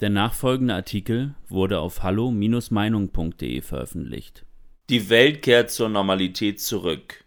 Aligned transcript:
Der 0.00 0.10
nachfolgende 0.10 0.74
Artikel 0.74 1.34
wurde 1.48 1.78
auf 1.78 2.02
hallo-meinung.de 2.02 3.62
veröffentlicht. 3.62 4.44
Die 4.90 5.08
Welt 5.08 5.40
kehrt 5.40 5.70
zur 5.70 5.88
Normalität 5.88 6.60
zurück. 6.60 7.24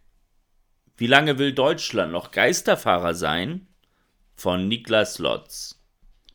Wie 0.96 1.08
lange 1.08 1.40
will 1.40 1.54
Deutschland 1.54 2.12
noch 2.12 2.32
Geisterfahrer 2.32 3.16
sein? 3.16 3.68
Von 4.36 4.68
Niklas 4.68 5.18
Lotz. 5.18 5.82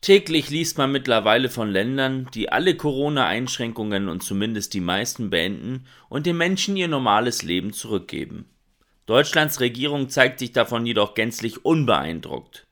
Täglich 0.01 0.49
liest 0.49 0.77
man 0.77 0.91
mittlerweile 0.91 1.49
von 1.49 1.71
Ländern, 1.71 2.27
die 2.33 2.49
alle 2.51 2.75
Corona-Einschränkungen 2.75 4.09
und 4.09 4.21
zumindest 4.21 4.73
die 4.73 4.81
meisten 4.81 5.29
beenden 5.29 5.85
und 6.09 6.25
den 6.25 6.37
Menschen 6.37 6.75
ihr 6.77 6.87
normales 6.87 7.43
Leben 7.43 7.73
zurückgeben. 7.73 8.49
Deutschlands 9.05 9.61
Regierung 9.61 10.09
zeigt 10.09 10.39
sich 10.39 10.51
davon 10.51 10.85
jedoch 10.85 11.13
gänzlich 11.13 11.63
unbeeindruckt. 11.63 12.64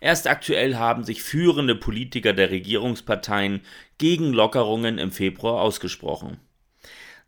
Erst 0.00 0.26
aktuell 0.26 0.76
haben 0.76 1.04
sich 1.04 1.22
führende 1.22 1.74
Politiker 1.74 2.32
der 2.32 2.50
Regierungsparteien 2.50 3.60
gegen 3.98 4.32
Lockerungen 4.32 4.98
im 4.98 5.12
Februar 5.12 5.60
ausgesprochen. 5.60 6.38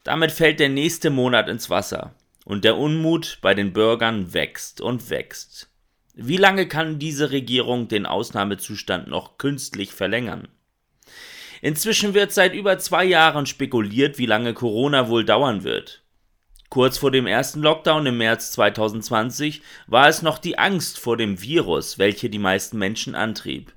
Damit 0.04 0.32
fällt 0.32 0.58
der 0.58 0.70
nächste 0.70 1.10
Monat 1.10 1.48
ins 1.48 1.70
Wasser 1.70 2.14
und 2.44 2.64
der 2.64 2.76
Unmut 2.76 3.38
bei 3.42 3.54
den 3.54 3.72
Bürgern 3.72 4.32
wächst 4.32 4.80
und 4.80 5.10
wächst. 5.10 5.68
Wie 6.14 6.36
lange 6.36 6.66
kann 6.66 6.98
diese 6.98 7.30
Regierung 7.30 7.88
den 7.88 8.04
Ausnahmezustand 8.04 9.08
noch 9.08 9.38
künstlich 9.38 9.92
verlängern? 9.92 10.48
Inzwischen 11.60 12.12
wird 12.12 12.32
seit 12.32 12.54
über 12.54 12.78
zwei 12.78 13.04
Jahren 13.04 13.46
spekuliert, 13.46 14.18
wie 14.18 14.26
lange 14.26 14.52
Corona 14.52 15.08
wohl 15.08 15.24
dauern 15.24 15.62
wird. 15.62 16.01
Kurz 16.72 16.96
vor 16.96 17.10
dem 17.10 17.26
ersten 17.26 17.60
Lockdown 17.60 18.06
im 18.06 18.16
März 18.16 18.52
2020 18.52 19.60
war 19.88 20.08
es 20.08 20.22
noch 20.22 20.38
die 20.38 20.58
Angst 20.58 20.98
vor 20.98 21.18
dem 21.18 21.42
Virus, 21.42 21.98
welche 21.98 22.30
die 22.30 22.38
meisten 22.38 22.78
Menschen 22.78 23.14
antrieb. 23.14 23.74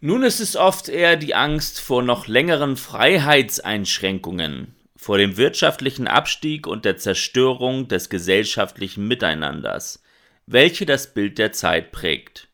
Nun 0.00 0.24
ist 0.24 0.40
es 0.40 0.56
oft 0.56 0.88
eher 0.88 1.14
die 1.14 1.36
Angst 1.36 1.78
vor 1.78 2.02
noch 2.02 2.26
längeren 2.26 2.76
Freiheitseinschränkungen, 2.76 4.74
vor 4.96 5.18
dem 5.18 5.36
wirtschaftlichen 5.36 6.08
Abstieg 6.08 6.66
und 6.66 6.84
der 6.84 6.96
Zerstörung 6.96 7.86
des 7.86 8.10
gesellschaftlichen 8.10 9.06
Miteinanders, 9.06 10.02
welche 10.46 10.84
das 10.84 11.14
Bild 11.14 11.38
der 11.38 11.52
Zeit 11.52 11.92
prägt. 11.92 12.48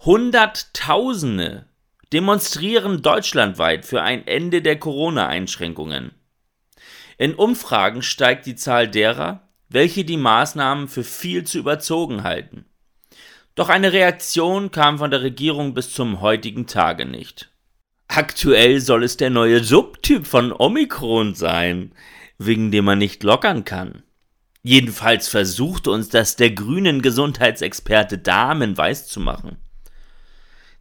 Hunderttausende 0.00 1.64
demonstrieren 2.12 3.00
deutschlandweit 3.00 3.86
für 3.86 4.02
ein 4.02 4.26
Ende 4.26 4.60
der 4.60 4.78
Corona-Einschränkungen. 4.78 6.17
In 7.18 7.34
Umfragen 7.34 8.02
steigt 8.02 8.46
die 8.46 8.54
Zahl 8.54 8.88
derer, 8.88 9.48
welche 9.68 10.04
die 10.04 10.16
Maßnahmen 10.16 10.86
für 10.86 11.02
viel 11.02 11.44
zu 11.44 11.58
überzogen 11.58 12.22
halten. 12.22 12.64
Doch 13.56 13.68
eine 13.68 13.92
Reaktion 13.92 14.70
kam 14.70 14.98
von 14.98 15.10
der 15.10 15.22
Regierung 15.22 15.74
bis 15.74 15.92
zum 15.92 16.20
heutigen 16.20 16.68
Tage 16.68 17.04
nicht. 17.04 17.50
Aktuell 18.06 18.80
soll 18.80 19.02
es 19.02 19.16
der 19.16 19.30
neue 19.30 19.64
Subtyp 19.64 20.28
von 20.28 20.52
Omikron 20.52 21.34
sein, 21.34 21.92
wegen 22.38 22.70
dem 22.70 22.84
man 22.84 22.98
nicht 22.98 23.24
lockern 23.24 23.64
kann. 23.64 24.04
Jedenfalls 24.62 25.28
versucht 25.28 25.88
uns 25.88 26.08
das 26.08 26.36
der 26.36 26.52
grünen 26.52 27.02
Gesundheitsexperte 27.02 28.18
Damen 28.18 28.76
weiszumachen. 28.76 29.56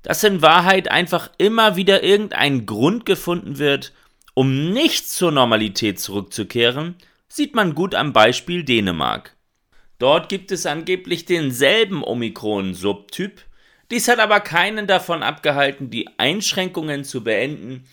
Dass 0.03 0.23
in 0.23 0.43
Wahrheit 0.43 0.89
einfach 0.91 1.31
immer 1.39 1.75
wieder 1.75 2.03
irgendein 2.03 2.67
Grund 2.67 3.08
gefunden 3.08 3.58
wird, 3.58 3.91
um 4.38 4.71
nicht 4.71 5.09
zur 5.09 5.31
Normalität 5.31 5.99
zurückzukehren, 5.99 6.93
sieht 7.27 7.55
man 7.55 7.73
gut 7.73 7.95
am 7.95 8.13
Beispiel 8.13 8.63
Dänemark. 8.63 9.35
Dort 9.97 10.30
gibt 10.30 10.52
es 10.52 10.67
angeblich 10.67 11.25
denselben 11.25 12.03
Omikron-Subtyp, 12.03 13.41
dies 13.89 14.08
hat 14.08 14.19
aber 14.19 14.39
keinen 14.39 14.85
davon 14.85 15.23
abgehalten, 15.23 15.89
die 15.89 16.08
Einschränkungen 16.19 17.03
zu 17.03 17.23
beenden 17.23 17.85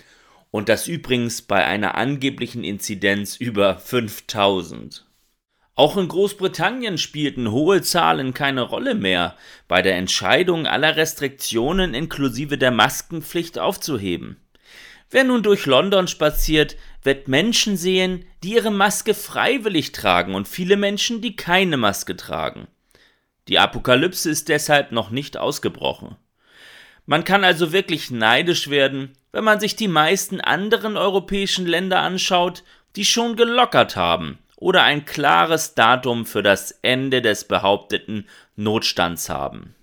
und 0.50 0.68
das 0.68 0.86
übrigens 0.86 1.40
bei 1.40 1.64
einer 1.64 1.94
angeblichen 1.94 2.62
Inzidenz 2.62 3.36
über 3.36 3.78
5000. 3.78 5.06
Auch 5.76 5.96
in 5.96 6.08
Großbritannien 6.08 6.98
spielten 6.98 7.52
hohe 7.52 7.80
Zahlen 7.80 8.34
keine 8.34 8.60
Rolle 8.60 8.94
mehr 8.94 9.34
bei 9.66 9.80
der 9.80 9.96
Entscheidung 9.96 10.66
aller 10.66 10.96
Restriktionen 10.96 11.94
inklusive 11.94 12.58
der 12.58 12.70
Maskenpflicht 12.70 13.58
aufzuheben. 13.58 14.43
Wer 15.14 15.22
nun 15.22 15.44
durch 15.44 15.64
London 15.66 16.08
spaziert, 16.08 16.74
wird 17.04 17.28
Menschen 17.28 17.76
sehen, 17.76 18.24
die 18.42 18.54
ihre 18.54 18.72
Maske 18.72 19.14
freiwillig 19.14 19.92
tragen 19.92 20.34
und 20.34 20.48
viele 20.48 20.76
Menschen, 20.76 21.20
die 21.20 21.36
keine 21.36 21.76
Maske 21.76 22.16
tragen. 22.16 22.66
Die 23.46 23.60
Apokalypse 23.60 24.28
ist 24.28 24.48
deshalb 24.48 24.90
noch 24.90 25.10
nicht 25.10 25.36
ausgebrochen. 25.36 26.16
Man 27.06 27.22
kann 27.22 27.44
also 27.44 27.70
wirklich 27.70 28.10
neidisch 28.10 28.70
werden, 28.70 29.12
wenn 29.30 29.44
man 29.44 29.60
sich 29.60 29.76
die 29.76 29.86
meisten 29.86 30.40
anderen 30.40 30.96
europäischen 30.96 31.64
Länder 31.64 32.00
anschaut, 32.00 32.64
die 32.96 33.04
schon 33.04 33.36
gelockert 33.36 33.94
haben 33.94 34.40
oder 34.56 34.82
ein 34.82 35.04
klares 35.04 35.76
Datum 35.76 36.26
für 36.26 36.42
das 36.42 36.72
Ende 36.82 37.22
des 37.22 37.44
behaupteten 37.44 38.26
Notstands 38.56 39.28
haben. 39.28 39.76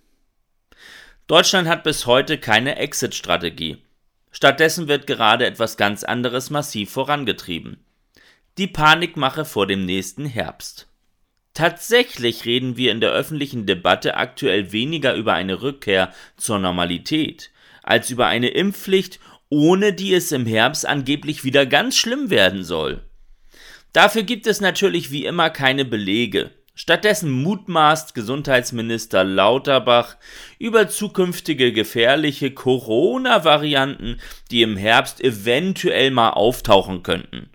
Deutschland 1.28 1.70
hat 1.70 1.86
bis 1.86 2.06
heute 2.06 2.38
keine 2.38 2.76
Exit-Strategie. 2.76 3.82
Stattdessen 4.32 4.88
wird 4.88 5.08
gerade 5.08 5.46
etwas 5.46 5.78
ganz 5.78 6.04
anderes 6.04 6.50
massiv 6.50 6.92
vorangetrieben. 6.92 7.84
Die 8.58 8.68
Panikmache 8.68 9.46
vor 9.46 9.68
dem 9.68 9.86
nächsten 9.86 10.26
Herbst. 10.26 10.88
Tatsächlich 11.54 12.46
reden 12.46 12.78
wir 12.78 12.92
in 12.92 13.02
der 13.02 13.12
öffentlichen 13.12 13.66
Debatte 13.66 14.16
aktuell 14.16 14.72
weniger 14.72 15.16
über 15.16 15.34
eine 15.34 15.62
Rückkehr 15.62 16.14
zur 16.38 16.60
Normalität 16.60 17.52
als 17.84 18.10
über 18.10 18.28
eine 18.28 18.50
Impfpflicht, 18.50 19.20
ohne 19.50 19.94
die 19.94 20.14
es 20.14 20.32
im 20.32 20.46
Herbst 20.46 20.86
angeblich 20.86 21.44
wieder 21.44 21.66
ganz 21.66 21.98
schlimm 21.98 22.30
werden 22.30 22.64
soll. 22.64 23.04
Dafür 23.92 24.24
gibt 24.24 24.48
es 24.48 24.62
natürlich 24.62 25.12
wie 25.12 25.26
immer 25.26 25.50
keine 25.50 25.84
Belege. 25.84 26.52
Stattdessen 26.82 27.30
mutmaßt 27.30 28.16
Gesundheitsminister 28.16 29.24
Lauterbach 29.24 30.18
über 30.58 30.90
zukünftige 30.90 31.74
gefährliche 31.74 32.50
Corona-Varianten, 32.50 34.20
die 34.50 34.64
im 34.64 34.78
Herbst 34.78 35.24
eventuell 35.24 36.10
mal 36.10 36.32
auftauchen 36.32 37.04
könnten. 37.04 37.52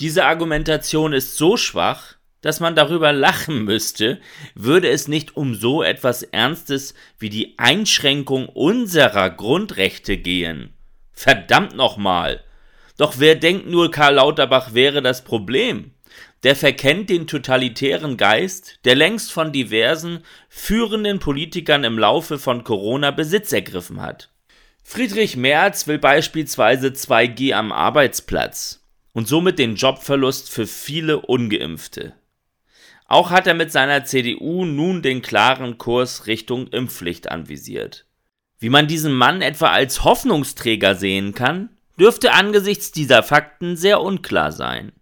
Diese 0.00 0.24
Argumentation 0.24 1.12
ist 1.12 1.36
so 1.36 1.56
schwach, 1.56 2.16
dass 2.40 2.58
man 2.58 2.74
darüber 2.74 3.12
lachen 3.12 3.62
müsste, 3.62 4.18
würde 4.56 4.88
es 4.88 5.06
nicht 5.06 5.36
um 5.36 5.54
so 5.54 5.84
etwas 5.84 6.24
Ernstes 6.24 6.94
wie 7.20 7.30
die 7.30 7.56
Einschränkung 7.60 8.48
unserer 8.48 9.30
Grundrechte 9.30 10.16
gehen. 10.16 10.72
Verdammt 11.12 11.76
nochmal! 11.76 12.42
Doch 12.98 13.14
wer 13.18 13.36
denkt 13.36 13.68
nur, 13.68 13.92
Karl 13.92 14.14
Lauterbach 14.14 14.74
wäre 14.74 15.02
das 15.02 15.22
Problem? 15.22 15.92
Der 16.42 16.56
verkennt 16.56 17.10
den 17.10 17.26
totalitären 17.26 18.16
Geist, 18.16 18.78
der 18.84 18.94
längst 18.94 19.32
von 19.32 19.52
diversen 19.52 20.22
führenden 20.48 21.18
Politikern 21.18 21.84
im 21.84 21.98
Laufe 21.98 22.38
von 22.38 22.64
Corona 22.64 23.10
Besitz 23.10 23.52
ergriffen 23.52 24.00
hat. 24.00 24.30
Friedrich 24.84 25.36
Merz 25.36 25.88
will 25.88 25.98
beispielsweise 25.98 26.88
2G 26.88 27.52
am 27.52 27.72
Arbeitsplatz 27.72 28.84
und 29.12 29.26
somit 29.26 29.58
den 29.58 29.74
Jobverlust 29.74 30.50
für 30.50 30.66
viele 30.66 31.20
ungeimpfte. 31.20 32.14
Auch 33.08 33.30
hat 33.30 33.46
er 33.46 33.54
mit 33.54 33.72
seiner 33.72 34.04
CDU 34.04 34.64
nun 34.64 35.02
den 35.02 35.22
klaren 35.22 35.78
Kurs 35.78 36.26
Richtung 36.26 36.68
Impfpflicht 36.68 37.30
anvisiert. 37.30 38.06
Wie 38.58 38.68
man 38.68 38.88
diesen 38.88 39.12
Mann 39.12 39.42
etwa 39.42 39.70
als 39.70 40.04
Hoffnungsträger 40.04 40.94
sehen 40.94 41.34
kann, 41.34 41.70
dürfte 41.98 42.32
angesichts 42.32 42.92
dieser 42.92 43.22
Fakten 43.22 43.76
sehr 43.76 44.00
unklar 44.00 44.52
sein. 44.52 44.92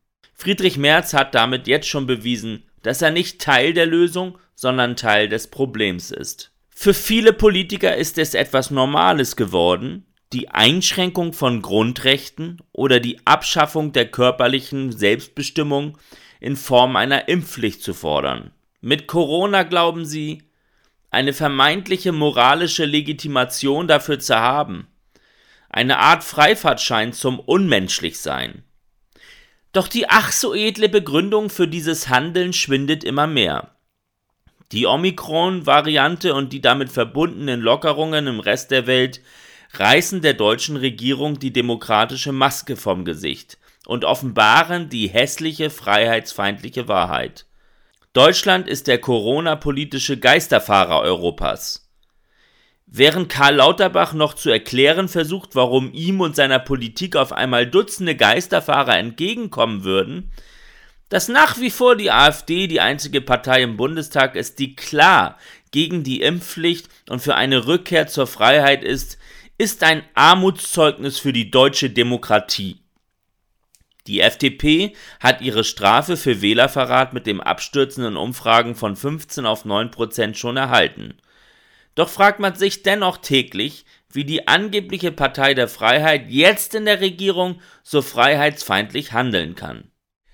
Friedrich 0.45 0.77
Merz 0.77 1.15
hat 1.15 1.35
damit 1.35 1.67
jetzt 1.67 1.89
schon 1.89 2.07
bewiesen, 2.07 2.65
dass 2.83 3.01
er 3.01 3.11
nicht 3.11 3.41
Teil 3.41 3.73
der 3.73 3.87
Lösung, 3.87 4.37
sondern 4.55 4.95
Teil 4.95 5.31
des 5.31 5.49
Problems 5.49 6.11
ist. 6.11 6.53
Für 6.69 6.93
viele 6.93 7.33
Politiker 7.33 7.97
ist 7.97 8.19
es 8.19 8.35
etwas 8.35 8.71
Normales 8.71 9.37
geworden, 9.37 10.05
die 10.35 10.51
Einschränkung 10.51 11.33
von 11.33 11.63
Grundrechten 11.63 12.61
oder 12.73 13.01
die 13.01 13.27
Abschaffung 13.27 13.93
der 13.93 14.11
körperlichen 14.11 14.93
Selbstbestimmung 14.93 15.97
in 16.41 16.57
Form 16.57 16.97
einer 16.97 17.27
Impfpflicht 17.29 17.83
zu 17.83 17.95
fordern. 17.95 18.51
Mit 18.83 19.07
Corona 19.07 19.63
glauben 19.63 20.05
sie, 20.05 20.43
eine 21.11 21.33
vermeintliche 21.33 22.13
moralische 22.13 22.85
Legitimation 22.85 23.89
dafür 23.89 24.19
zu 24.19 24.37
haben. 24.37 24.89
Eine 25.71 26.01
Art 26.01 26.23
Freifahrtschein 26.23 27.15
zum 27.15 27.39
Unmenschlichsein. 27.39 28.63
Doch 29.75 29.89
die 29.89 30.09
ach 30.09 30.31
so 30.31 30.55
edle 30.55 30.89
Begründung 30.89 31.51
für 31.51 31.67
dieses 31.67 32.09
Handeln 32.09 32.53
schwindet 32.53 33.03
immer 33.03 33.27
mehr. 33.27 33.73
Die 34.71 34.87
Omikron-Variante 34.87 36.33
und 36.33 36.53
die 36.53 36.61
damit 36.61 36.91
verbundenen 36.91 37.61
Lockerungen 37.61 38.29
im 38.29 38.41
Rest 38.41 38.71
der 38.71 38.87
Welt 38.87 39.21
reißen 39.73 40.23
der 40.23 40.35
deutschen 40.35 40.77
Regierung 40.77 41.41
die 41.41 41.53
demokratische 41.53 42.31
Maske 42.31 42.77
vom 42.77 43.05
Gesicht 43.05 43.59
und 43.85 44.05
offenbaren 44.05 44.89
die 44.89 45.09
hässliche 45.09 45.71
freiheitsfeindliche 45.71 46.87
Wahrheit. 46.87 47.47
Deutschland 48.13 48.69
ist 48.69 48.87
der 48.87 48.99
Corona-politische 48.99 50.19
Geisterfahrer 50.19 51.01
Europas. 51.01 51.84
Während 52.87 53.29
Karl 53.29 53.57
Lauterbach 53.57 54.13
noch 54.13 54.35
zu 54.35 54.51
erklären 54.51 55.09
versucht, 55.09 55.55
warum 55.55 55.93
ihm 55.93 56.21
und 56.21 56.37
seiner 56.37 56.59
Politik 56.59 57.17
auf 57.17 57.33
einmal 57.33 57.67
Dutzende 57.67 58.15
Geisterfahrer 58.15 58.97
entgegenkommen 58.99 59.85
würden, 59.85 60.31
dass 61.09 61.29
nach 61.29 61.59
wie 61.61 61.71
vor 61.71 61.97
die 61.97 62.11
AfD 62.11 62.67
die 62.67 62.81
einzige 62.81 63.21
Partei 63.21 63.63
im 63.63 63.77
Bundestag 63.77 64.37
ist, 64.37 64.59
die 64.59 64.77
klar 64.77 65.39
gegen 65.71 66.05
die 66.05 66.21
Impfpflicht 66.21 66.89
und 67.09 67.21
für 67.21 67.35
eine 67.35 67.67
Rückkehr 67.67 68.07
zur 68.07 68.27
Freiheit 68.27 68.85
ist, 68.85 69.19
ist 69.59 69.83
ein 69.83 70.03
Armutszeugnis 70.15 71.19
für 71.19 71.33
die 71.33 71.51
deutsche 71.51 71.91
Demokratie. 71.91 72.81
Die 74.07 74.21
FDP 74.21 74.95
hat 75.19 75.41
ihre 75.41 75.65
Strafe 75.65 76.17
für 76.17 76.43
Wählerverrat 76.43 77.15
mit 77.15 77.27
dem 77.27 77.41
abstürzenden 77.41 78.17
Umfragen 78.17 78.75
von 78.75 78.97
15 78.97 79.47
auf 79.47 79.65
9 79.65 79.91
Prozent 79.91 80.37
schon 80.37 80.57
erhalten. 80.57 81.15
Doch 81.95 82.09
fragt 82.09 82.41
man 82.41 82.57
sich 82.57 82.83
dennoch 82.83 83.19
täglich, 83.19 83.85
wie 84.11 84.25
die 84.25 84.49
angebliche 84.49 85.13
Partei 85.13 85.55
der 85.55 85.69
Freiheit 85.69 86.27
jetzt 86.29 86.75
in 86.75 86.85
der 86.85 87.01
Regierung 87.01 87.61
so 87.83 88.03
freiheitsfeindlich 88.03 89.13
handeln 89.13 89.55
kann. 89.55 89.91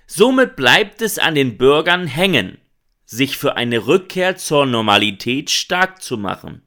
Somit 0.07 0.55
bleibt 0.55 1.01
es 1.01 1.19
an 1.19 1.35
den 1.35 1.57
Bürgern 1.57 2.05
hängen, 2.05 2.57
sich 3.05 3.37
für 3.37 3.55
eine 3.55 3.87
Rückkehr 3.87 4.37
zur 4.37 4.65
Normalität 4.65 5.49
stark 5.49 6.01
zu 6.01 6.17
machen. 6.17 6.61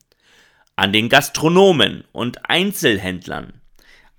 An 0.77 0.93
den 0.93 1.09
Gastronomen 1.09 2.05
und 2.13 2.49
Einzelhändlern, 2.51 3.61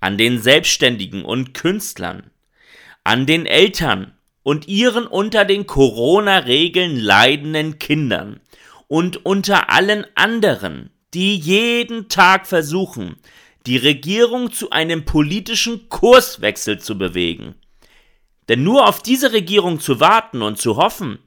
an 0.00 0.16
den 0.16 0.40
Selbstständigen 0.40 1.24
und 1.24 1.54
Künstlern, 1.54 2.30
an 3.04 3.26
den 3.26 3.46
Eltern 3.46 4.14
und 4.42 4.68
ihren 4.68 5.06
unter 5.06 5.44
den 5.44 5.66
Corona-Regeln 5.66 6.96
leidenden 6.98 7.78
Kindern 7.78 8.40
und 8.88 9.24
unter 9.24 9.70
allen 9.70 10.06
anderen, 10.14 10.90
die 11.14 11.36
jeden 11.36 12.08
Tag 12.08 12.46
versuchen, 12.46 13.16
die 13.66 13.76
Regierung 13.76 14.52
zu 14.52 14.70
einem 14.70 15.04
politischen 15.04 15.88
Kurswechsel 15.88 16.78
zu 16.78 16.96
bewegen. 16.96 17.54
Denn 18.48 18.62
nur 18.62 18.88
auf 18.88 19.02
diese 19.02 19.32
Regierung 19.32 19.80
zu 19.80 19.98
warten 19.98 20.42
und 20.42 20.58
zu 20.58 20.76
hoffen, 20.76 21.18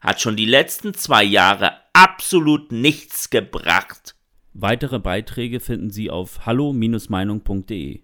hat 0.00 0.20
schon 0.20 0.36
die 0.36 0.46
letzten 0.46 0.94
zwei 0.94 1.24
Jahre 1.24 1.72
absolut 1.92 2.70
nichts 2.70 3.30
gebracht. 3.30 4.14
Weitere 4.54 5.00
Beiträge 5.00 5.60
finden 5.60 5.90
Sie 5.90 6.10
auf 6.10 6.46
hallo-meinung.de. 6.46 8.00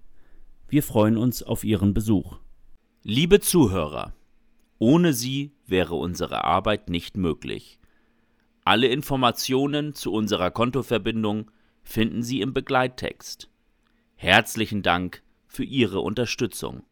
Wir 0.68 0.82
freuen 0.82 1.16
uns 1.16 1.42
auf 1.42 1.62
Ihren 1.62 1.94
Besuch. 1.94 2.38
Liebe 3.02 3.38
Zuhörer, 3.38 4.12
ohne 4.78 5.12
Sie 5.12 5.52
wäre 5.66 5.94
unsere 5.94 6.44
Arbeit 6.44 6.90
nicht 6.90 7.16
möglich. 7.16 7.78
Alle 8.66 8.86
Informationen 8.88 9.94
zu 9.94 10.10
unserer 10.10 10.50
Kontoverbindung 10.50 11.50
finden 11.82 12.22
Sie 12.22 12.40
im 12.40 12.54
Begleittext. 12.54 13.50
Herzlichen 14.16 14.82
Dank 14.82 15.22
für 15.46 15.64
Ihre 15.64 16.00
Unterstützung. 16.00 16.82